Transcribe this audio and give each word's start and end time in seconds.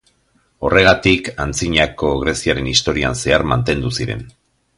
Horregatik, 0.69 1.29
Antzinako 1.45 2.09
Greziaren 2.25 2.71
historian 2.73 3.21
zehar 3.25 3.47
mantendu 3.53 3.95
ziren. 4.01 4.27